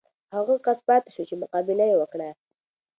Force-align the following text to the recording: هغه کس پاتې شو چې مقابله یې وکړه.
هغه 0.35 0.53
کس 0.65 0.79
پاتې 0.87 1.09
شو 1.15 1.23
چې 1.29 1.35
مقابله 1.41 1.85
یې 1.91 1.95
وکړه. 2.01 2.29